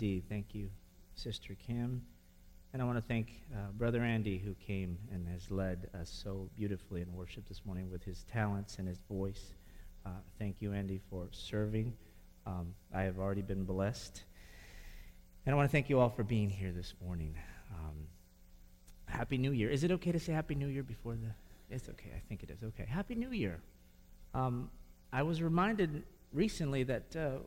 [0.00, 0.22] indeed.
[0.28, 0.70] Thank you,
[1.16, 2.00] Sister Kim.
[2.72, 6.48] And I want to thank uh, Brother Andy, who came and has led us so
[6.56, 9.54] beautifully in worship this morning with his talents and his voice.
[10.06, 11.94] Uh, thank you, Andy, for serving.
[12.46, 14.22] Um, I have already been blessed.
[15.44, 17.34] And I want to thank you all for being here this morning.
[17.74, 17.96] Um,
[19.06, 19.68] Happy New Year.
[19.68, 21.74] Is it okay to say Happy New Year before the?
[21.74, 22.10] It's okay.
[22.14, 22.62] I think it is.
[22.62, 22.86] Okay.
[22.88, 23.58] Happy New Year.
[24.32, 24.70] Um,
[25.12, 27.38] I was reminded recently that uh,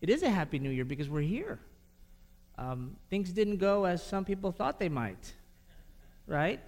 [0.00, 1.58] it is a Happy New Year because we're here.
[2.58, 5.32] Um, things didn't go as some people thought they might,
[6.26, 6.60] right?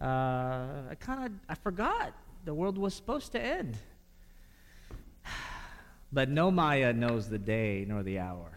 [0.00, 0.04] Uh,
[0.90, 2.12] I kind of I forgot
[2.44, 3.78] the world was supposed to end.
[6.12, 8.56] But no Maya knows the day nor the hour.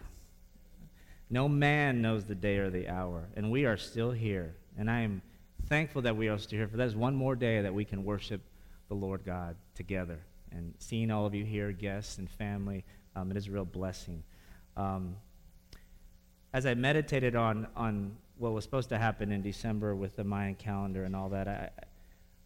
[1.28, 4.54] No man knows the day or the hour, and we are still here.
[4.78, 5.20] And I am
[5.66, 8.04] thankful that we are still here, for that is one more day that we can
[8.04, 8.40] worship
[8.88, 10.20] the Lord God together.
[10.52, 14.22] And seeing all of you here, guests and family, um, it is a real blessing.
[14.76, 15.16] Um,
[16.52, 20.54] as I meditated on, on what was supposed to happen in December with the Mayan
[20.54, 21.70] calendar and all that, I,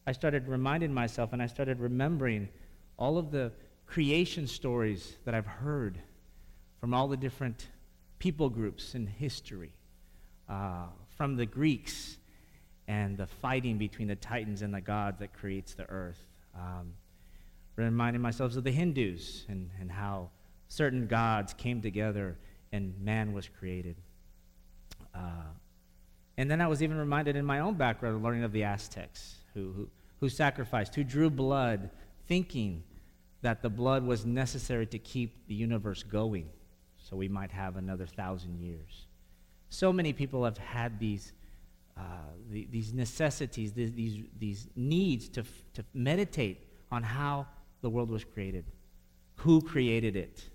[0.07, 2.49] I started reminding myself and I started remembering
[2.99, 3.53] all of the
[3.87, 5.99] creation stories that I've heard
[6.81, 7.69] from all the different
[8.19, 9.73] people groups in history,
[10.49, 10.87] uh,
[11.17, 12.19] from the Greeks
[12.87, 16.21] and the fighting between the titans and the gods that creates the earth.
[16.55, 16.93] Um,
[17.77, 20.31] reminding myself of the Hindus and, and how
[20.69, 22.37] certain gods came together
[22.75, 23.97] and man was created.
[25.15, 25.53] Uh,
[26.37, 29.37] and then I was even reminded in my own background of learning of the Aztecs
[29.55, 31.91] who, who, who sacrificed, who drew blood,
[32.27, 32.83] thinking
[33.43, 36.49] that the blood was necessary to keep the universe going
[36.99, 39.07] so we might have another thousand years.
[39.69, 41.33] So many people have had these,
[41.97, 42.01] uh,
[42.51, 47.47] the, these necessities, these, these, these needs to, to meditate on how
[47.83, 48.65] the world was created,
[49.37, 50.49] who created it,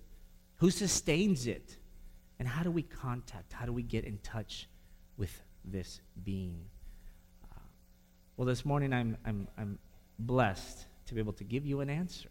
[0.57, 1.77] who sustains it,
[2.39, 4.67] and how do we contact, how do we get in touch
[5.17, 6.63] with this being?
[7.43, 7.59] Uh,
[8.37, 9.77] well, this morning I'm, I'm, I'm
[10.17, 12.29] blessed to be able to give you an answer.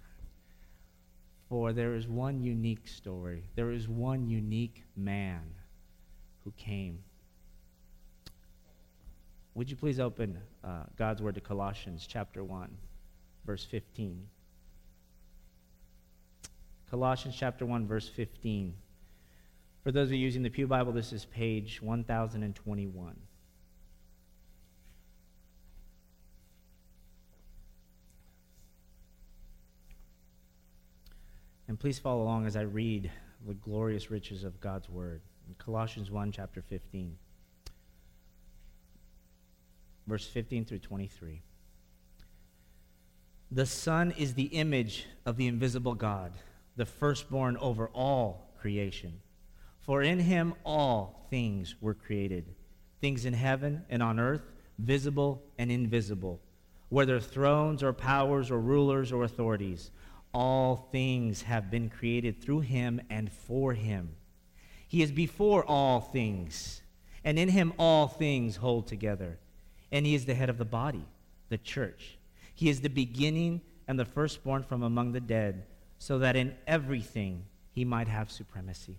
[1.50, 3.44] For there is one unique story.
[3.54, 5.42] There is one unique man
[6.44, 6.98] who came.
[9.54, 12.70] Would you please open uh, God's word to Colossians chapter 1,
[13.44, 14.26] verse 15?
[16.90, 18.74] Colossians chapter 1, verse 15.
[19.88, 23.16] For those of you using the Pew Bible, this is page 1021.
[31.68, 33.10] And please follow along as I read
[33.46, 35.22] the glorious riches of God's word.
[35.48, 37.16] In Colossians 1, chapter 15,
[40.06, 41.40] verse 15 through 23.
[43.50, 46.34] The Son is the image of the invisible God,
[46.76, 49.22] the firstborn over all creation.
[49.88, 52.44] For in him all things were created,
[53.00, 54.42] things in heaven and on earth,
[54.78, 56.42] visible and invisible,
[56.90, 59.90] whether thrones or powers or rulers or authorities
[60.34, 64.10] all things have been created through him and for him.
[64.86, 66.82] He is before all things,
[67.24, 69.38] and in him all things hold together.
[69.90, 71.06] And he is the head of the body,
[71.48, 72.18] the church.
[72.54, 75.64] He is the beginning and the firstborn from among the dead,
[75.96, 78.98] so that in everything he might have supremacy.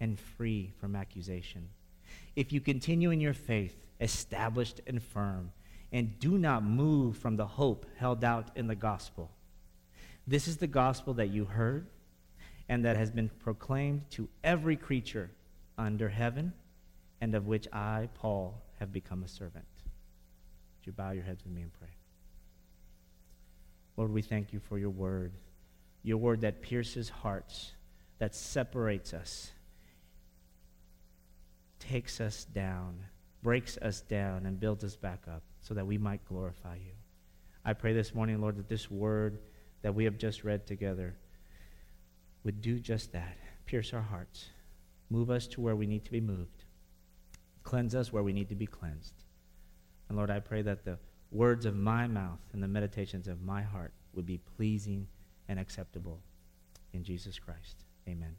[0.00, 1.68] and free from accusation.
[2.34, 5.52] If you continue in your faith, established and firm,
[5.92, 9.30] and do not move from the hope held out in the gospel,
[10.26, 11.86] this is the gospel that you heard
[12.68, 15.30] and that has been proclaimed to every creature
[15.78, 16.52] under heaven,
[17.20, 19.64] and of which I, Paul, have become a servant.
[20.78, 21.88] Would you bow your heads with me and pray?
[23.96, 25.32] Lord, we thank you for your word,
[26.02, 27.72] your word that pierces hearts,
[28.18, 29.52] that separates us,
[31.78, 32.98] takes us down,
[33.42, 36.92] breaks us down, and builds us back up so that we might glorify you.
[37.64, 39.40] I pray this morning, Lord, that this word
[39.82, 41.16] that we have just read together
[42.44, 43.36] would do just that
[43.66, 44.46] pierce our hearts,
[45.10, 46.64] move us to where we need to be moved,
[47.64, 49.24] cleanse us where we need to be cleansed.
[50.08, 50.98] And Lord, I pray that the
[51.32, 55.08] words of my mouth and the meditations of my heart would be pleasing
[55.48, 56.20] and acceptable
[56.92, 57.84] in Jesus Christ.
[58.08, 58.36] Amen.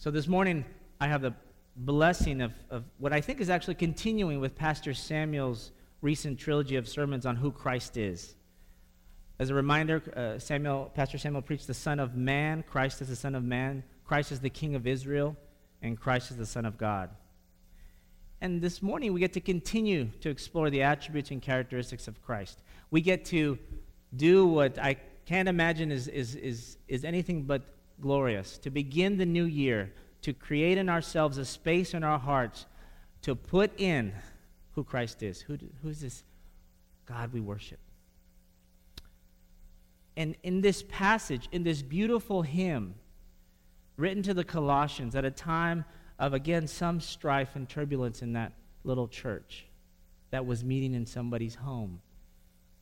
[0.00, 0.64] So this morning,
[1.00, 1.34] I have the
[1.74, 5.72] blessing of, of what I think is actually continuing with Pastor Samuel's
[6.02, 8.36] recent trilogy of sermons on who Christ is.
[9.40, 12.62] As a reminder, uh, Samuel, Pastor Samuel preached the Son of Man.
[12.62, 13.82] Christ is the Son of Man.
[14.04, 15.36] Christ is the King of Israel,
[15.82, 17.10] and Christ is the Son of God.
[18.40, 22.62] And this morning, we get to continue to explore the attributes and characteristics of Christ.
[22.92, 23.58] We get to
[24.14, 24.94] do what I
[25.26, 27.62] can't imagine is, is, is, is anything but
[28.00, 29.92] glorious to begin the new year,
[30.22, 32.66] to create in ourselves a space in our hearts
[33.22, 34.12] to put in
[34.72, 35.40] who Christ is.
[35.40, 36.24] Who, who's this
[37.06, 37.78] God we worship?
[40.16, 42.94] And in this passage, in this beautiful hymn
[43.96, 45.84] written to the Colossians at a time
[46.18, 48.52] of, again, some strife and turbulence in that
[48.84, 49.66] little church
[50.30, 52.00] that was meeting in somebody's home,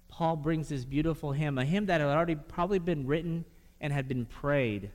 [0.09, 3.45] Paul brings this beautiful hymn, a hymn that had already probably been written
[3.81, 4.91] and had been prayed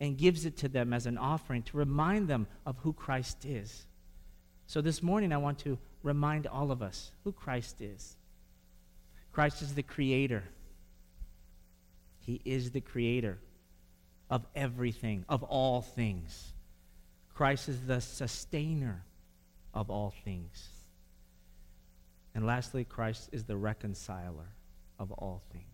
[0.00, 3.86] and gives it to them as an offering to remind them of who Christ is.
[4.66, 8.16] So this morning, I want to remind all of us who Christ is.
[9.32, 10.44] Christ is the creator.
[12.20, 13.38] He is the creator
[14.30, 16.52] of everything, of all things.
[17.34, 19.04] Christ is the sustainer
[19.74, 20.68] of all things.
[22.34, 24.54] And lastly, Christ is the reconciler
[24.98, 25.64] of all things.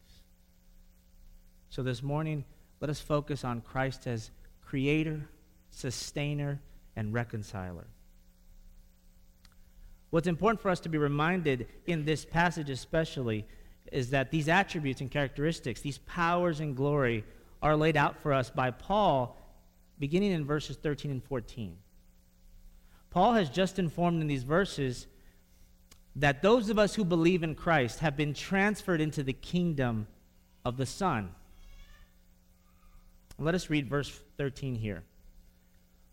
[1.68, 2.44] So this morning,
[2.80, 4.30] let us focus on Christ as
[4.64, 5.28] creator,
[5.70, 6.60] sustainer,
[6.94, 7.86] and reconciler.
[10.10, 13.46] What's important for us to be reminded in this passage, especially,
[13.92, 17.24] is that these attributes and characteristics, these powers and glory,
[17.62, 19.36] are laid out for us by Paul
[19.98, 21.76] beginning in verses 13 and 14.
[23.10, 25.06] Paul has just informed in these verses
[26.16, 30.06] that those of us who believe in Christ have been transferred into the kingdom
[30.64, 31.30] of the Son.
[33.38, 35.04] Let us read verse 13 here.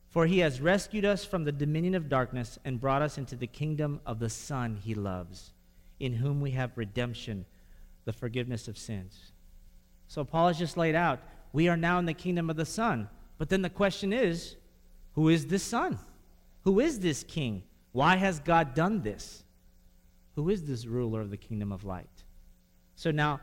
[0.10, 3.48] For he has rescued us from the dominion of darkness and brought us into the
[3.48, 5.54] kingdom of the Son he loves,
[6.00, 7.46] in whom we have redemption,
[8.06, 9.32] the forgiveness of sins.
[10.08, 11.20] So Paul has just laid out
[11.54, 13.08] we are now in the kingdom of the Son.
[13.38, 14.56] But then the question is
[15.14, 16.00] who is this Son?
[16.64, 17.64] Who is this King?
[17.92, 19.44] Why has God done this?
[20.36, 22.24] Who is this ruler of the kingdom of light?
[22.96, 23.40] So now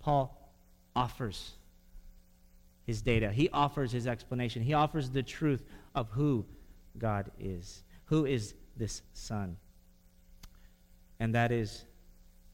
[0.00, 0.52] Paul
[0.94, 1.52] offers
[2.86, 3.30] his data.
[3.30, 4.62] He offers his explanation.
[4.62, 6.46] He offers the truth of who
[6.98, 7.82] God is.
[8.06, 9.56] Who is this Son?
[11.18, 11.84] And that is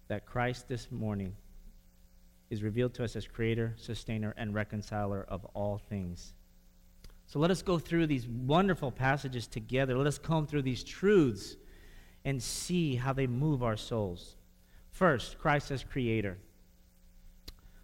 [0.09, 1.37] that Christ this morning
[2.49, 6.35] is revealed to us as creator, sustainer, and reconciler of all things.
[7.27, 9.97] So let us go through these wonderful passages together.
[9.97, 11.57] Let us comb through these truths
[12.25, 14.37] and see how they move our souls.
[14.91, 16.39] First, Christ as creator.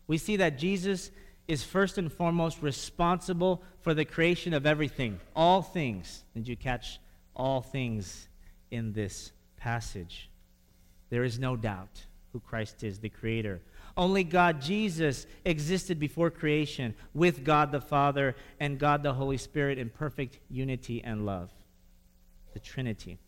[0.06, 1.10] We see that Jesus
[1.48, 6.22] is first and foremost responsible for the creation of everything, all things.
[6.34, 7.00] Did you catch
[7.34, 8.28] all things
[8.70, 10.28] in this passage?
[11.08, 13.62] There is no doubt who Christ is, the creator.
[13.96, 19.78] Only God Jesus existed before creation with God the Father and God the Holy Spirit
[19.78, 21.50] in perfect unity and love.
[22.52, 23.18] The Trinity.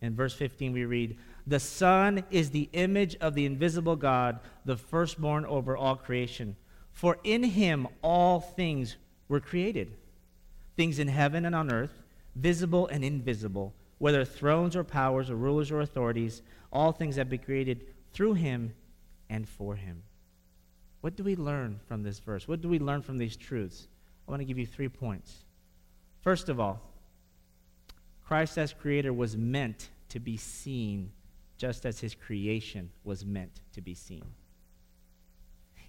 [0.00, 4.76] In verse 15, we read, The Son is the image of the invisible God, the
[4.76, 6.54] firstborn over all creation.
[6.96, 8.96] For in him all things
[9.28, 9.92] were created
[10.76, 12.02] things in heaven and on earth,
[12.34, 17.38] visible and invisible, whether thrones or powers or rulers or authorities, all things have been
[17.38, 18.74] created through him
[19.30, 20.02] and for him.
[21.00, 22.46] What do we learn from this verse?
[22.46, 23.88] What do we learn from these truths?
[24.26, 25.44] I want to give you three points.
[26.20, 26.80] First of all,
[28.26, 31.10] Christ as creator was meant to be seen
[31.56, 34.24] just as his creation was meant to be seen.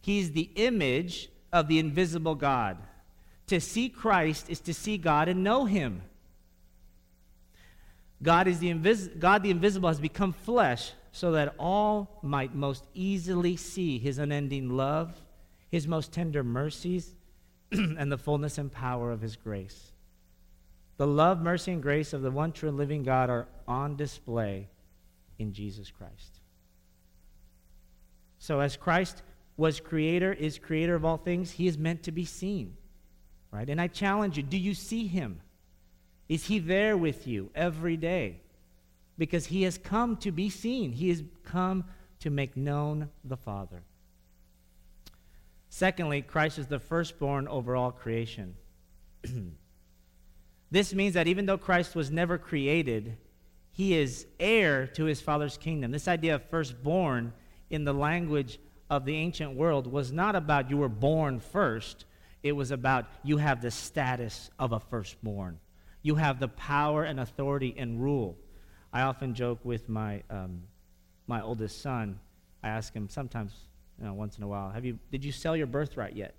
[0.07, 2.77] He's the image of the invisible God.
[3.47, 6.01] To see Christ is to see God and know him.
[8.23, 12.85] God, is the invis- God the invisible has become flesh so that all might most
[12.93, 15.13] easily see his unending love,
[15.69, 17.13] his most tender mercies,
[17.73, 19.91] and the fullness and power of his grace.
[20.95, 24.69] The love, mercy, and grace of the one true and living God are on display
[25.37, 26.39] in Jesus Christ.
[28.39, 29.21] So, as Christ
[29.57, 32.77] was creator, is creator of all things, he is meant to be seen.
[33.51, 33.69] Right?
[33.69, 35.41] And I challenge you do you see him?
[36.29, 38.41] Is he there with you every day?
[39.17, 41.85] Because he has come to be seen, he has come
[42.19, 43.83] to make known the Father.
[45.69, 48.55] Secondly, Christ is the firstborn over all creation.
[50.71, 53.17] this means that even though Christ was never created,
[53.71, 55.91] he is heir to his Father's kingdom.
[55.91, 57.33] This idea of firstborn
[57.69, 62.05] in the language of the ancient world was not about you were born first.
[62.43, 65.59] It was about you have the status of a firstborn.
[66.01, 68.37] You have the power and authority and rule.
[68.93, 70.63] I often joke with my, um,
[71.27, 72.19] my oldest son.
[72.63, 73.51] I ask him sometimes,
[73.99, 76.35] you know, once in a while, have you, did you sell your birthright yet?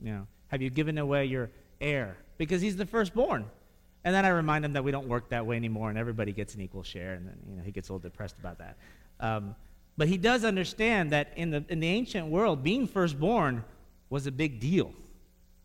[0.00, 2.16] You know, have you given away your heir?
[2.38, 3.46] Because he's the firstborn.
[4.04, 6.54] And then I remind him that we don't work that way anymore and everybody gets
[6.54, 7.14] an equal share.
[7.14, 8.76] And then, you know, he gets a little depressed about that.
[9.20, 9.54] Um,
[9.96, 13.64] but he does understand that in the, in the ancient world, being firstborn
[14.10, 14.92] was a big deal.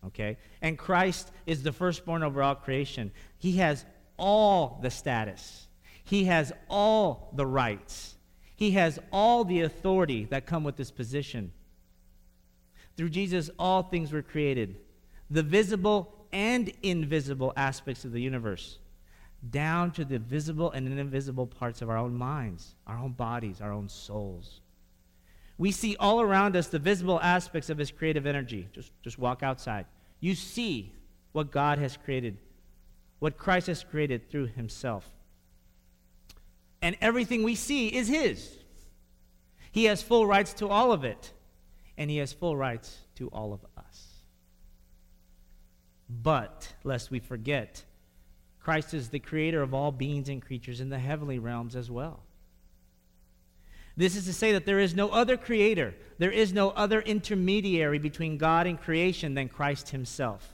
[0.05, 0.37] Okay?
[0.61, 3.11] And Christ is the firstborn over all creation.
[3.37, 3.85] He has
[4.17, 5.67] all the status,
[6.03, 8.15] he has all the rights,
[8.55, 11.51] he has all the authority that come with this position.
[12.95, 14.77] Through Jesus, all things were created
[15.29, 18.79] the visible and invisible aspects of the universe,
[19.49, 23.71] down to the visible and invisible parts of our own minds, our own bodies, our
[23.71, 24.61] own souls.
[25.57, 28.67] We see all around us the visible aspects of his creative energy.
[28.73, 29.85] Just, just walk outside.
[30.19, 30.93] You see
[31.31, 32.37] what God has created,
[33.19, 35.09] what Christ has created through himself.
[36.81, 38.57] And everything we see is his.
[39.71, 41.33] He has full rights to all of it,
[41.97, 44.07] and he has full rights to all of us.
[46.09, 47.83] But, lest we forget,
[48.67, 52.19] Christ is the creator of all beings and creatures in the heavenly realms as well.
[53.95, 57.97] This is to say that there is no other creator, there is no other intermediary
[57.97, 60.53] between God and creation than Christ himself.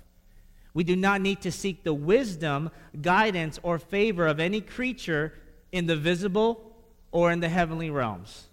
[0.76, 2.70] We do not need to seek the wisdom,
[3.02, 5.34] guidance, or favor of any creature
[5.72, 6.72] in the visible
[7.12, 8.46] or in the heavenly realms.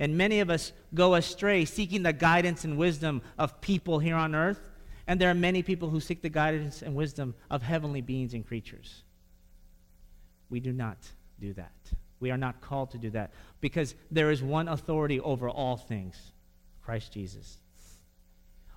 [0.00, 4.34] And many of us go astray seeking the guidance and wisdom of people here on
[4.34, 4.71] earth
[5.06, 8.46] and there are many people who seek the guidance and wisdom of heavenly beings and
[8.46, 9.02] creatures.
[10.48, 10.98] We do not
[11.40, 11.72] do that.
[12.20, 16.32] We are not called to do that because there is one authority over all things
[16.84, 17.58] Christ Jesus.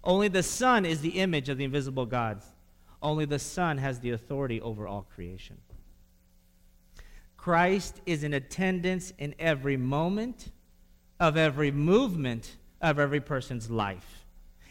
[0.03, 2.41] Only the Son is the image of the invisible God.
[3.01, 5.57] Only the Son has the authority over all creation.
[7.37, 10.49] Christ is in attendance in every moment
[11.19, 14.24] of every movement of every person's life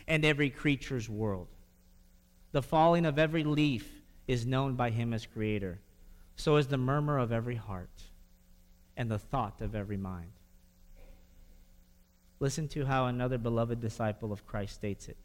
[0.06, 1.48] and every creature's world.
[2.52, 5.80] The falling of every leaf is known by him as creator.
[6.36, 8.02] So is the murmur of every heart
[8.96, 10.30] and the thought of every mind.
[12.40, 15.16] Listen to how another beloved disciple of Christ states it.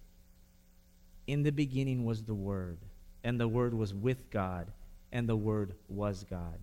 [1.27, 2.79] In the beginning was the Word,
[3.23, 4.71] and the Word was with God,
[5.11, 6.59] and the Word was God.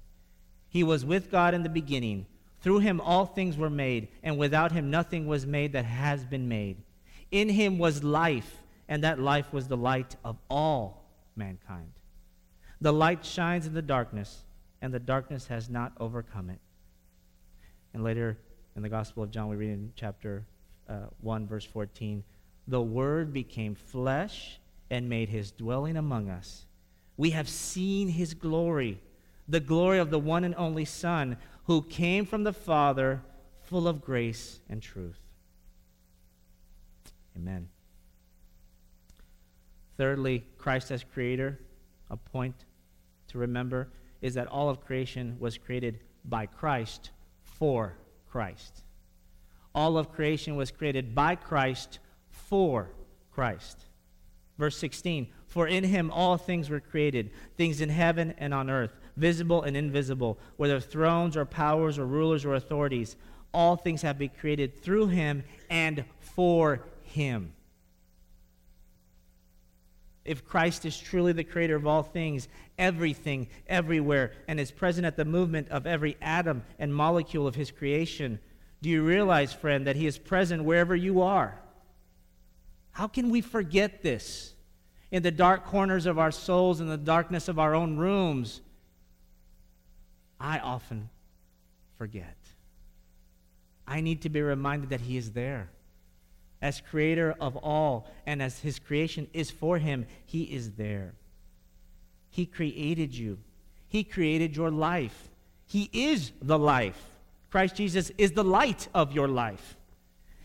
[0.69, 2.27] He was with God in the beginning.
[2.61, 6.49] Through him all things were made, and without him nothing was made that has been
[6.49, 6.79] made.
[7.31, 11.05] In him was life, and that life was the light of all
[11.35, 11.93] mankind.
[12.81, 14.45] The light shines in the darkness,
[14.81, 16.61] and the darkness has not overcome it.
[17.95, 18.39] And later
[18.77, 20.45] in the Gospel of John, we read in chapter
[20.89, 22.23] uh, 1, verse 14
[22.69, 26.67] The Word became flesh and made his dwelling among us.
[27.17, 29.01] We have seen his glory,
[29.49, 33.23] the glory of the one and only Son, who came from the Father,
[33.65, 35.19] full of grace and truth.
[37.37, 37.69] Amen.
[39.97, 41.59] Thirdly, Christ as creator,
[42.11, 42.65] a point
[43.29, 43.89] to remember
[44.21, 47.11] is that all of creation was created by Christ
[47.43, 47.97] for
[48.31, 48.83] Christ.
[49.75, 51.99] All of creation was created by Christ
[52.31, 52.91] for
[53.33, 53.87] Christ.
[54.59, 58.99] Verse 16 For in him all things were created, things in heaven and on earth,
[59.17, 63.17] visible and invisible, whether thrones or powers or rulers or authorities.
[63.53, 66.83] All things have been created through him and for
[67.17, 67.53] him.
[70.25, 75.17] If Christ is truly the creator of all things, everything, everywhere, and is present at
[75.17, 78.39] the movement of every atom and molecule of his creation,
[78.83, 81.59] do you realize, friend, that he is present wherever you are?
[82.91, 84.53] How can we forget this?
[85.11, 88.61] In the dark corners of our souls, in the darkness of our own rooms,
[90.39, 91.09] I often
[91.97, 92.37] forget.
[93.87, 95.71] I need to be reminded that he is there
[96.63, 101.15] as creator of all and as his creation is for him, he is there.
[102.31, 103.39] He created you,
[103.89, 105.29] he created your life.
[105.69, 107.11] He is the life.
[107.51, 109.77] Christ Jesus is the light of your life.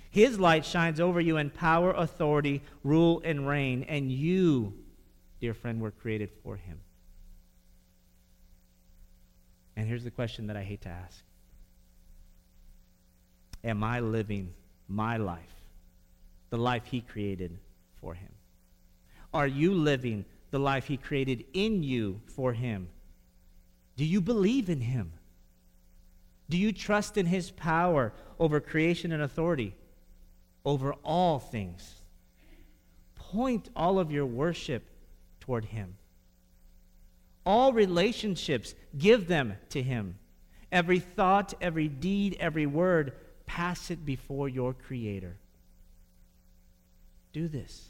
[0.10, 4.74] His light shines over you in power, authority, rule, and reign, and you,
[5.40, 6.80] dear friend, were created for him.
[9.76, 11.24] And here's the question that I hate to ask
[13.64, 14.54] Am I living
[14.88, 15.61] my life
[16.52, 17.58] the life He created
[18.00, 18.30] for Him?
[19.34, 22.90] Are you living the life He created in you for Him?
[23.98, 25.14] Do you believe in Him?
[26.50, 29.74] Do you trust in His power over creation and authority,
[30.64, 32.02] over all things?
[33.32, 34.84] point all of your worship
[35.40, 35.96] toward Him.
[37.46, 40.18] All relationships, give them to Him.
[40.72, 43.14] Every thought, every deed, every word,
[43.46, 45.38] pass it before your Creator.
[47.34, 47.90] Do this.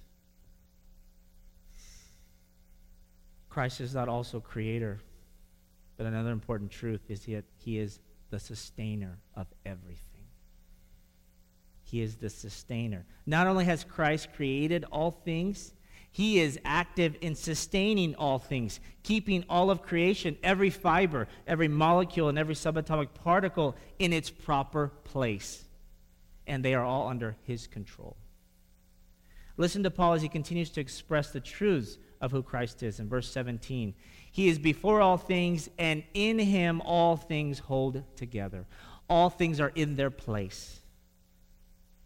[3.50, 5.01] Christ is not also Creator,
[5.98, 10.05] but another important truth is that He is the sustainer of everything.
[11.83, 13.05] He is the sustainer.
[13.25, 15.74] Not only has Christ created all things,
[16.10, 22.27] he is active in sustaining all things, keeping all of creation, every fiber, every molecule,
[22.27, 25.63] and every subatomic particle in its proper place.
[26.48, 28.17] And they are all under his control.
[29.61, 33.07] Listen to Paul as he continues to express the truths of who Christ is in
[33.07, 33.93] verse 17.
[34.31, 38.65] He is before all things, and in him all things hold together.
[39.07, 40.79] All things are in their place.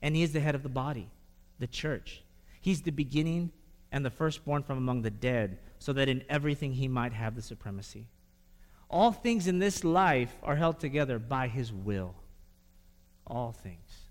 [0.01, 1.09] And he is the head of the body,
[1.57, 2.25] the church.
[2.59, 3.53] He's the beginning
[3.89, 7.41] and the firstborn from among the dead, so that in everything he might have the
[7.41, 8.09] supremacy.
[8.89, 12.15] All things in this life are held together by his will.
[13.25, 14.09] All things.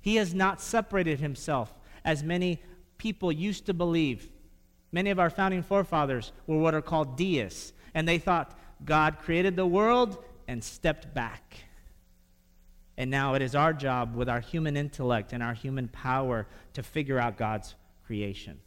[0.00, 1.74] He has not separated himself,
[2.06, 2.62] as many
[2.96, 4.30] people used to believe.
[4.92, 9.56] Many of our founding forefathers were what are called deists, and they thought God created
[9.56, 11.64] the world and stepped back.
[12.96, 16.82] And now it is our job with our human intellect and our human power to
[16.82, 17.74] figure out God's
[18.06, 18.58] creation.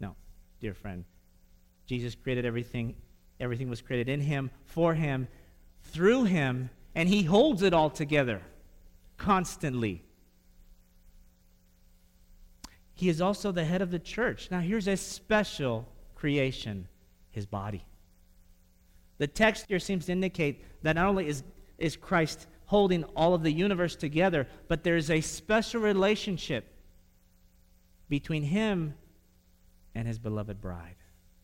[0.00, 0.16] No,
[0.60, 1.04] dear friend.
[1.86, 2.96] Jesus created everything.
[3.38, 5.28] Everything was created in him, for him,
[5.82, 8.40] through him, and he holds it all together
[9.18, 10.02] constantly.
[12.94, 14.48] He is also the head of the church.
[14.50, 16.88] Now, here's a special creation
[17.30, 17.84] his body.
[19.18, 21.42] The text here seems to indicate that not only is,
[21.78, 26.66] is Christ holding all of the universe together, but there's a special relationship
[28.08, 28.94] between him
[29.94, 30.96] and his beloved bride,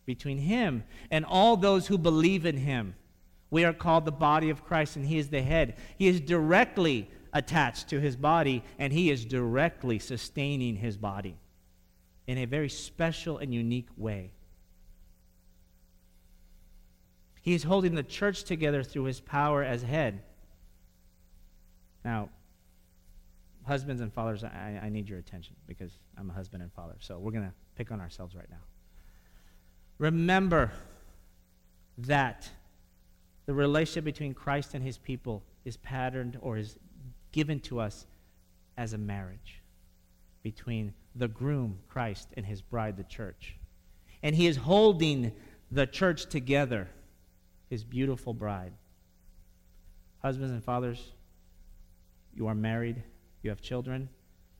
[0.05, 2.95] between him and all those who believe in him.
[3.51, 5.77] We are called the body of Christ, and he is the head.
[5.97, 11.37] He is directly attached to his body, and he is directly sustaining his body
[12.27, 14.31] in a very special and unique way.
[17.41, 20.21] He is holding the church together through his power as head.
[22.05, 22.29] Now,
[23.65, 26.95] husbands and fathers, I, I, need your attention because I'm a husband and father.
[26.99, 28.61] So we're going to pick on ourselves right now.
[29.97, 30.71] Remember
[31.99, 32.49] that
[33.45, 36.77] the relationship between Christ and his people is patterned or is
[37.31, 38.05] given to us
[38.77, 39.61] as a marriage
[40.43, 43.55] between the groom, Christ, and his bride, the church.
[44.23, 45.31] And he is holding
[45.71, 46.87] the church together,
[47.69, 48.73] his beautiful bride.
[50.21, 51.13] Husbands and fathers,
[52.33, 53.01] you are married,
[53.41, 54.09] you have children.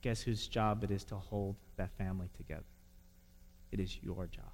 [0.01, 2.63] Guess whose job it is to hold that family together?
[3.71, 4.45] It is your job.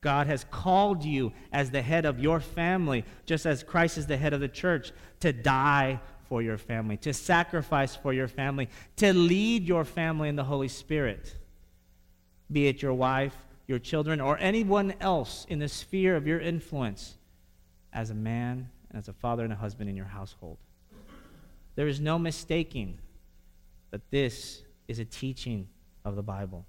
[0.00, 4.16] God has called you as the head of your family, just as Christ is the
[4.16, 9.12] head of the church, to die for your family, to sacrifice for your family, to
[9.12, 11.36] lead your family in the Holy Spirit.
[12.50, 13.34] Be it your wife,
[13.66, 17.16] your children, or anyone else in the sphere of your influence
[17.92, 20.56] as a man as a father and a husband in your household.
[21.74, 22.98] There is no mistaking
[23.90, 25.68] that this is a teaching
[26.04, 26.64] of the Bible.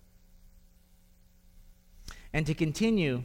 [2.34, 3.24] And to continue,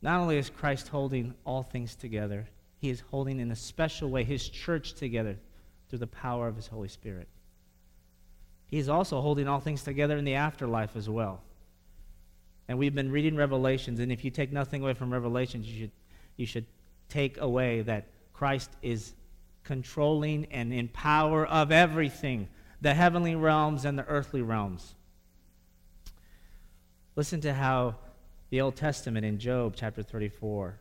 [0.00, 2.46] not only is Christ holding all things together,
[2.82, 5.38] he is holding in a special way his church together
[5.88, 7.28] through the power of his Holy Spirit.
[8.66, 11.42] He is also holding all things together in the afterlife as well.
[12.66, 15.90] And we've been reading Revelations, and if you take nothing away from Revelations, you should,
[16.36, 16.66] you should
[17.08, 19.14] take away that Christ is
[19.62, 22.48] controlling and in power of everything
[22.80, 24.96] the heavenly realms and the earthly realms.
[27.14, 27.94] Listen to how
[28.50, 30.80] the Old Testament in Job chapter 34,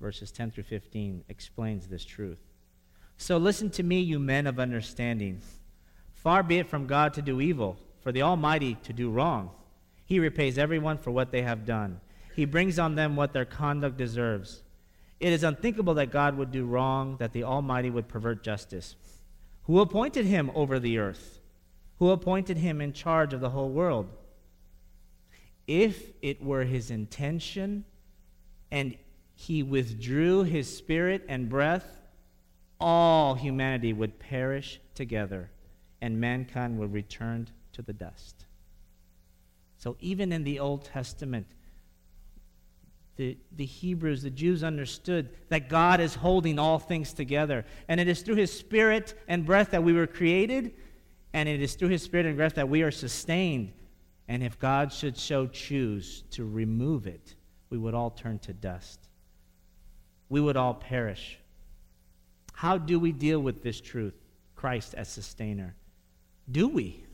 [0.00, 2.38] verses 10 through 15, explains this truth.
[3.16, 5.40] So listen to me, you men of understanding.
[6.12, 9.50] Far be it from God to do evil, for the Almighty to do wrong.
[10.04, 12.00] He repays everyone for what they have done.
[12.34, 14.62] He brings on them what their conduct deserves.
[15.18, 18.96] It is unthinkable that God would do wrong, that the Almighty would pervert justice.
[19.64, 21.40] Who appointed him over the earth?
[21.98, 24.08] Who appointed him in charge of the whole world?
[25.66, 27.84] If it were his intention
[28.70, 28.96] and
[29.36, 32.00] he withdrew his spirit and breath,
[32.80, 35.50] all humanity would perish together
[36.00, 38.46] and mankind would return to the dust.
[39.76, 41.46] So, even in the Old Testament,
[43.16, 47.64] the, the Hebrews, the Jews understood that God is holding all things together.
[47.88, 50.74] And it is through his spirit and breath that we were created,
[51.32, 53.72] and it is through his spirit and breath that we are sustained
[54.28, 57.34] And if God should so choose to remove it,
[57.70, 59.05] we would all turn to dust.
[60.28, 61.38] We would all perish.
[62.52, 64.14] How do we deal with this truth?
[64.54, 65.74] Christ as sustainer.
[66.50, 67.04] Do we?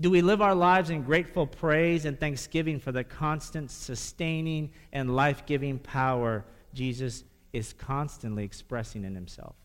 [0.00, 5.14] Do we live our lives in grateful praise and thanksgiving for the constant sustaining and
[5.14, 9.56] life giving power Jesus is constantly expressing in himself?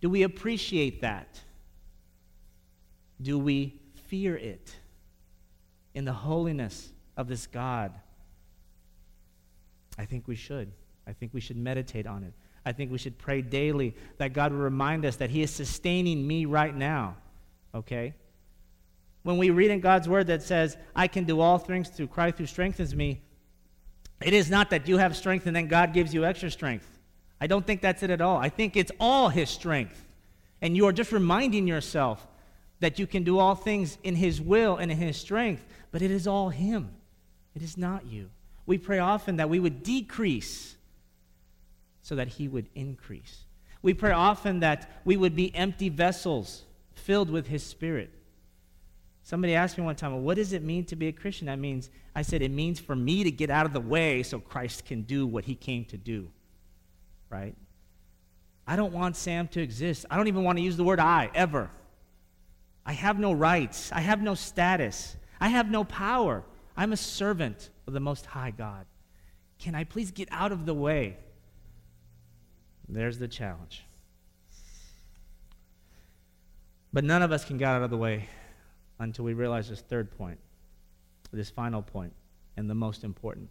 [0.00, 1.40] Do we appreciate that?
[3.20, 4.74] Do we fear it
[5.94, 7.92] in the holiness of this God?
[9.98, 10.72] I think we should.
[11.06, 12.32] I think we should meditate on it.
[12.64, 16.26] I think we should pray daily that God will remind us that He is sustaining
[16.26, 17.16] me right now.
[17.74, 18.14] Okay?
[19.22, 22.38] When we read in God's word that says, I can do all things through Christ
[22.38, 23.20] who strengthens me,
[24.20, 26.88] it is not that you have strength and then God gives you extra strength.
[27.40, 28.38] I don't think that's it at all.
[28.38, 30.04] I think it's all His strength.
[30.62, 32.26] And you are just reminding yourself
[32.80, 36.10] that you can do all things in His will and in His strength, but it
[36.10, 36.90] is all Him.
[37.54, 38.30] It is not you.
[38.64, 40.75] We pray often that we would decrease
[42.06, 43.46] so that He would increase.
[43.82, 46.62] We pray often that we would be empty vessels
[46.94, 48.14] filled with His Spirit.
[49.24, 51.48] Somebody asked me one time, well, what does it mean to be a Christian?
[51.48, 54.38] That means, I said, it means for me to get out of the way so
[54.38, 56.28] Christ can do what He came to do.
[57.28, 57.56] Right?
[58.68, 60.06] I don't want Sam to exist.
[60.08, 61.72] I don't even want to use the word I ever.
[62.84, 63.90] I have no rights.
[63.90, 65.16] I have no status.
[65.40, 66.44] I have no power.
[66.76, 68.86] I'm a servant of the Most High God.
[69.58, 71.16] Can I please get out of the way
[72.88, 73.84] there's the challenge.
[76.92, 78.28] But none of us can get out of the way
[78.98, 80.38] until we realize this third point,
[81.32, 82.12] this final point,
[82.56, 83.50] and the most important.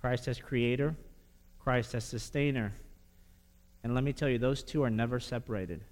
[0.00, 0.96] Christ as creator,
[1.58, 2.72] Christ as sustainer.
[3.84, 5.84] And let me tell you, those two are never separated.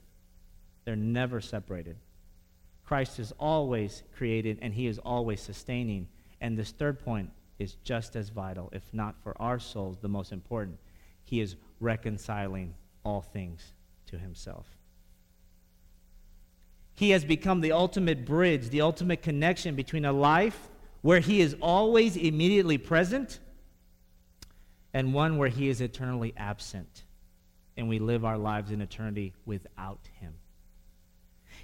[0.85, 1.97] They're never separated.
[2.85, 6.09] Christ is always created and he is always sustaining.
[6.41, 10.33] And this third point is just as vital, if not for our souls, the most
[10.33, 10.79] important.
[11.31, 13.73] He is reconciling all things
[14.07, 14.67] to himself.
[16.97, 20.69] He has become the ultimate bridge, the ultimate connection between a life
[21.03, 23.39] where he is always immediately present
[24.93, 27.05] and one where he is eternally absent
[27.77, 30.35] and we live our lives in eternity without him.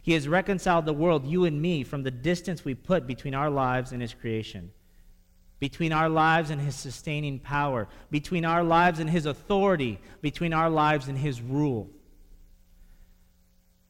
[0.00, 3.50] He has reconciled the world, you and me, from the distance we put between our
[3.50, 4.70] lives and his creation
[5.58, 10.68] between our lives and his sustaining power, between our lives and his authority, between our
[10.68, 11.90] lives and his rule.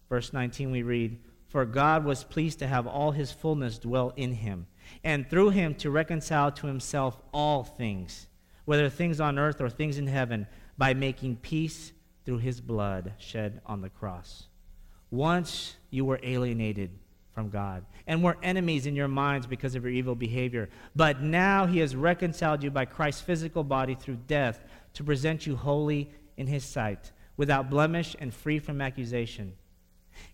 [0.09, 4.35] Verse 19, we read, For God was pleased to have all his fullness dwell in
[4.35, 4.67] him,
[5.03, 8.29] and through him to reconcile to himself all things,
[8.65, 10.47] whether things on earth or things in heaven,
[10.79, 11.93] by making peace
[12.25, 14.45] through his blood shed on the cross.
[15.11, 16.91] Once you were alienated
[17.37, 20.71] from God and were enemies in your minds because of your evil behavior.
[20.97, 25.55] But now he has reconciled you by Christ's physical body through death to present you
[25.55, 29.53] holy in his sight, without blemish and free from accusation.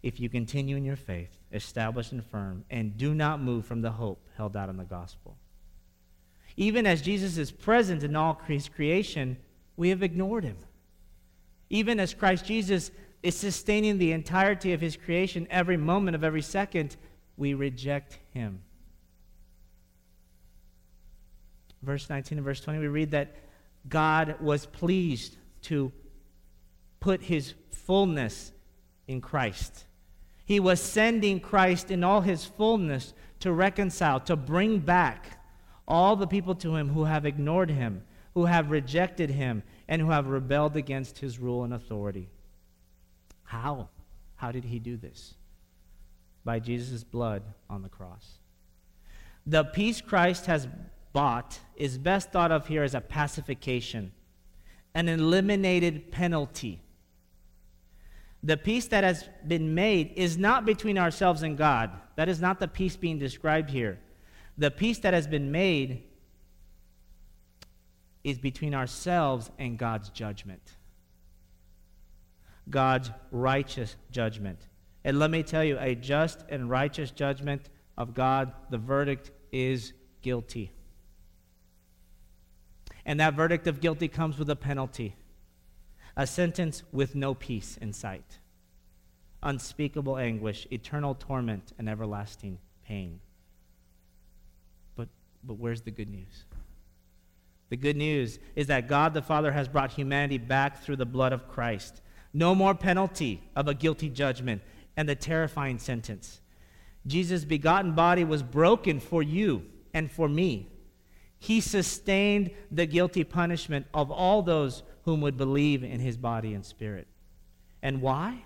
[0.05, 3.91] If you continue in your faith, established and firm, and do not move from the
[3.91, 5.37] hope held out in the gospel.
[6.57, 9.39] Even as Jesus is present in all his creation,
[9.77, 10.57] we have ignored him.
[11.69, 16.43] Even as Christ Jesus is sustaining the entirety of his creation every moment of every
[16.43, 16.97] second,
[17.37, 18.63] we reject him.
[21.83, 23.35] Verse 19 and verse 20, we read that
[23.89, 25.93] God was pleased to
[27.01, 28.53] put his fullness
[29.09, 29.85] in Christ.
[30.45, 35.41] He was sending Christ in all his fullness to reconcile, to bring back
[35.87, 38.05] all the people to him who have ignored him,
[38.35, 42.29] who have rejected him, and who have rebelled against his rule and authority.
[43.53, 43.91] How?
[44.37, 45.35] How did he do this?
[46.43, 48.39] By Jesus' blood on the cross.
[49.47, 50.67] The peace Christ has
[51.13, 54.13] bought is best thought of here as a pacification,
[54.95, 56.81] an eliminated penalty.
[58.43, 61.91] The peace that has been made is not between ourselves and God.
[62.17, 64.01] That is not the peace being described here.
[64.57, 66.05] The peace that has been made
[68.25, 70.77] is between ourselves and God's judgment.
[72.71, 74.59] God's righteous judgment.
[75.05, 79.93] And let me tell you, a just and righteous judgment of God, the verdict is
[80.23, 80.71] guilty.
[83.05, 85.17] And that verdict of guilty comes with a penalty
[86.17, 88.39] a sentence with no peace in sight,
[89.43, 93.21] unspeakable anguish, eternal torment, and everlasting pain.
[94.95, 95.09] But,
[95.43, 96.45] but where's the good news?
[97.71, 101.33] The good news is that God the Father has brought humanity back through the blood
[101.33, 102.02] of Christ.
[102.35, 104.63] No more penalty of a guilty judgment
[104.97, 106.41] and the terrifying sentence.
[107.07, 110.69] Jesus' begotten body was broken for you and for me.
[111.39, 116.65] He sustained the guilty punishment of all those whom would believe in his body and
[116.65, 117.09] spirit.
[117.83, 118.45] And why?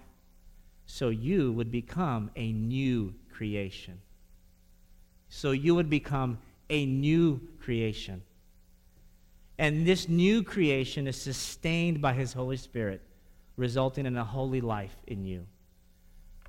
[0.86, 4.00] So you would become a new creation.
[5.28, 6.38] So you would become
[6.70, 8.22] a new creation.
[9.58, 13.02] And this new creation is sustained by his Holy Spirit,
[13.56, 15.46] resulting in a holy life in you.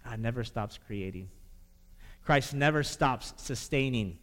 [0.04, 1.30] God never stops creating.
[2.24, 4.20] Christ never stops sustaining.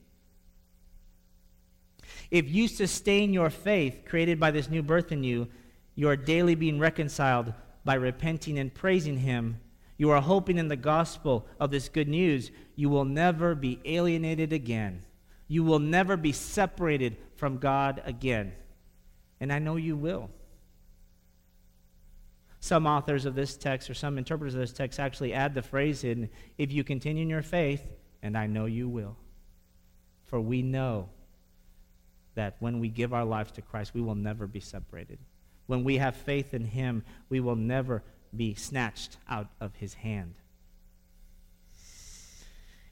[2.30, 5.48] If you sustain your faith created by this new birth in you,
[5.94, 9.60] you are daily being reconciled by repenting and praising Him.
[9.96, 12.50] You are hoping in the gospel of this good news.
[12.76, 15.02] You will never be alienated again.
[15.46, 18.52] You will never be separated from God again.
[19.40, 20.30] And I know you will.
[22.64, 26.02] Some authors of this text or some interpreters of this text actually add the phrase
[26.02, 27.86] in, if you continue in your faith,
[28.22, 29.18] and I know you will.
[30.24, 31.10] For we know
[32.36, 35.18] that when we give our lives to Christ, we will never be separated.
[35.66, 38.02] When we have faith in Him, we will never
[38.34, 40.32] be snatched out of His hand.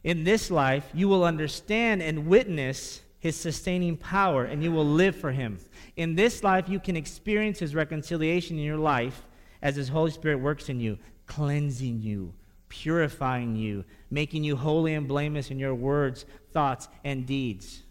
[0.05, 5.17] In this life, you will understand and witness His sustaining power, and you will live
[5.17, 5.61] for Him.
[5.97, 9.23] In this life, you can experience His reconciliation in your life
[9.62, 12.35] as His Holy Spirit works in you, cleansing you,
[12.68, 17.83] purifying you, making you holy and blameless in your words, thoughts, and deeds.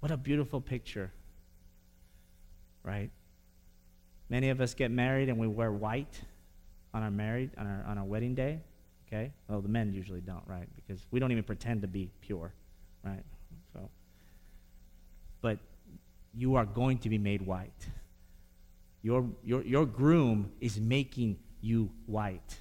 [0.00, 1.12] What a beautiful picture,
[2.82, 3.10] right?
[4.30, 6.20] Many of us get married and we wear white
[6.94, 8.60] on our married on our on our wedding day.
[9.06, 9.32] Okay?
[9.48, 10.68] Well, the men usually don't, right?
[10.76, 12.52] Because we don't even pretend to be pure,
[13.02, 13.24] right?
[13.72, 13.88] So,
[15.40, 15.58] but
[16.34, 17.88] you are going to be made white.
[19.02, 22.60] Your, your, your groom is making you white.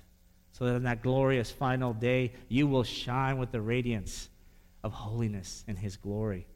[0.52, 4.30] So that on that glorious final day, you will shine with the radiance
[4.84, 6.48] of holiness and his glory.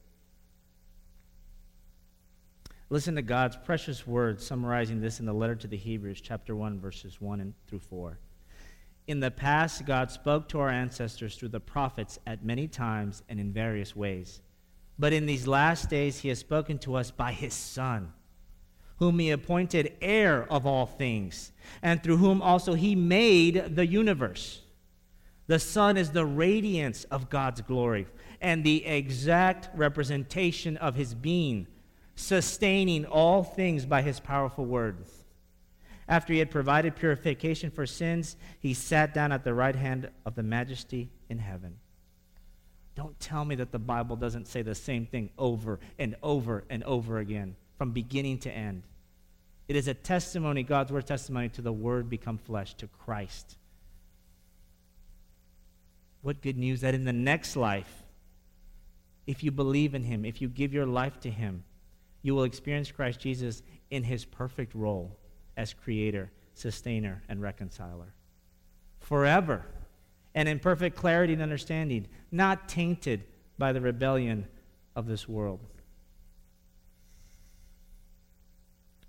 [2.90, 6.80] Listen to God's precious words summarizing this in the letter to the Hebrews, chapter 1,
[6.80, 8.20] verses 1 and through 4.
[9.08, 13.40] In the past, God spoke to our ancestors through the prophets at many times and
[13.40, 14.42] in various ways.
[15.00, 18.12] But in these last days, he has spoken to us by his Son
[19.02, 24.62] whom he appointed heir of all things, and through whom also he made the universe.
[25.48, 28.06] The Son is the radiance of God's glory
[28.42, 31.66] and the exact representation of his being,
[32.14, 34.98] sustaining all things by his powerful word.
[36.08, 40.36] After he had provided purification for sins, he sat down at the right hand of
[40.36, 41.78] the majesty in heaven.
[42.94, 46.84] Don't tell me that the Bible doesn't say the same thing over and over and
[46.84, 48.84] over again, from beginning to end.
[49.72, 53.56] It is a testimony, God's word testimony to the word become flesh, to Christ.
[56.24, 58.04] What good news that in the next life,
[59.26, 61.64] if you believe in him, if you give your life to him,
[62.22, 65.18] you will experience Christ Jesus in his perfect role
[65.56, 68.14] as creator, sustainer, and reconciler.
[69.00, 69.66] Forever,
[70.36, 73.24] and in perfect clarity and understanding, not tainted
[73.58, 74.50] by the rebellion
[74.98, 75.62] of this world.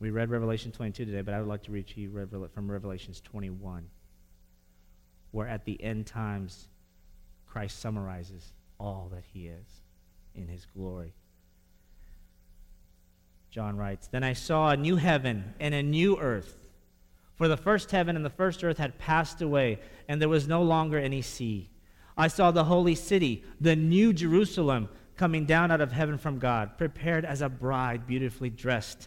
[0.02, 2.10] We read Revelation 22 today, but I would like to read to you
[2.52, 3.88] from Revelations 21,
[5.30, 6.66] where at the end times,
[7.46, 9.64] Christ summarizes all that he is
[10.34, 11.14] in his glory.
[13.48, 16.56] John writes Then I saw a new heaven and a new earth.
[17.36, 20.64] For the first heaven and the first earth had passed away, and there was no
[20.64, 21.70] longer any sea.
[22.16, 26.76] I saw the holy city, the new Jerusalem, coming down out of heaven from God,
[26.76, 29.06] prepared as a bride beautifully dressed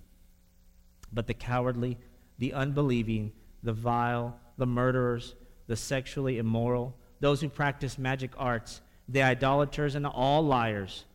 [1.13, 1.97] But the cowardly,
[2.37, 5.35] the unbelieving, the vile, the murderers,
[5.67, 11.05] the sexually immoral, those who practice magic arts, the idolaters, and all liars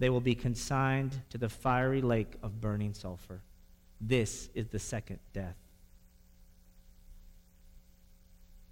[0.00, 3.42] they will be consigned to the fiery lake of burning sulfur.
[4.00, 5.56] This is the second death.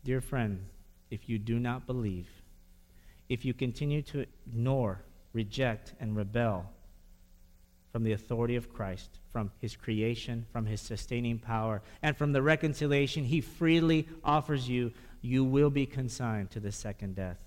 [0.04, 0.64] Dear friend,
[1.10, 2.28] if you do not believe,
[3.28, 5.02] if you continue to ignore,
[5.34, 6.72] reject, and rebel
[7.92, 12.42] from the authority of Christ, from his creation, from his sustaining power, and from the
[12.42, 17.38] reconciliation he freely offers you, you will be consigned to the second death.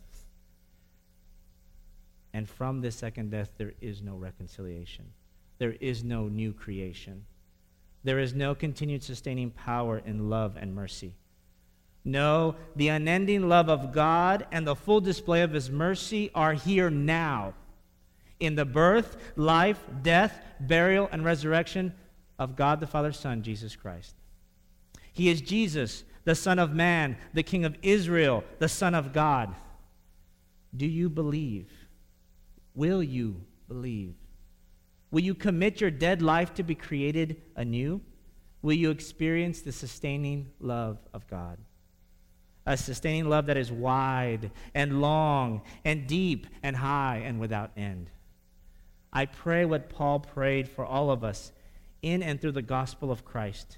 [2.33, 5.05] And from this second death, there is no reconciliation.
[5.57, 7.25] There is no new creation.
[8.03, 11.13] There is no continued sustaining power in love and mercy.
[12.03, 16.89] No, the unending love of God and the full display of His mercy are here
[16.89, 17.53] now
[18.41, 21.93] in the birth, life, death, burial, and resurrection
[22.37, 24.15] of God the Father, Son, Jesus Christ.
[25.13, 29.55] He is Jesus, the Son of Man, the King of Israel, the Son of God.
[30.75, 31.69] Do you believe?
[32.73, 34.15] Will you believe?
[35.11, 38.01] Will you commit your dead life to be created anew?
[38.61, 41.57] Will you experience the sustaining love of God?
[42.65, 48.09] A sustaining love that is wide and long and deep and high and without end.
[49.13, 51.51] I pray what Paul prayed for all of us
[52.01, 53.77] in and through the gospel of Christ.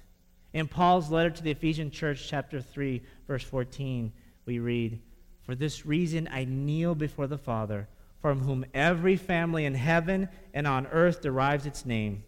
[0.52, 4.12] In Paul's letter to the Ephesian church, chapter 3, verse 14,
[4.46, 5.00] we read,
[5.42, 7.88] For this reason I kneel before the Father
[8.20, 12.24] from whom every family in heaven and on earth derives its name.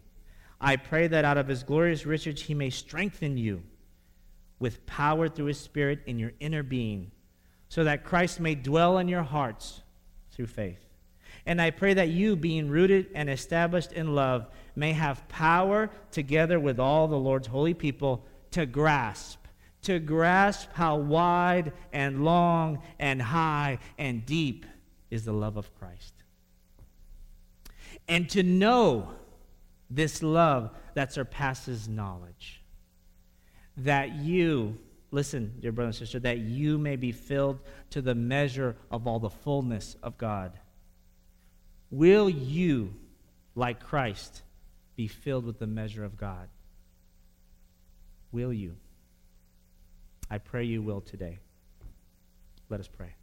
[0.59, 3.63] I pray that out of his glorious riches he may strengthen you
[4.59, 7.11] with power through his Spirit in your inner being,
[7.69, 9.81] so that Christ may dwell in your hearts
[10.31, 10.86] through faith.
[11.47, 16.59] And I pray that you, being rooted and established in love, may have power together
[16.59, 19.39] with all the Lord's holy people to grasp,
[19.83, 24.65] to grasp how wide and long and high and deep
[25.09, 26.13] is the love of Christ.
[28.09, 29.11] And to know
[29.89, 32.61] this love that surpasses knowledge.
[33.77, 34.77] That you,
[35.11, 39.19] listen, dear brother and sister, that you may be filled to the measure of all
[39.19, 40.59] the fullness of God.
[41.89, 42.93] Will you,
[43.55, 44.41] like Christ,
[44.95, 46.49] be filled with the measure of God?
[48.31, 48.75] Will you?
[50.29, 51.39] I pray you will today.
[52.69, 53.16] Let us pray.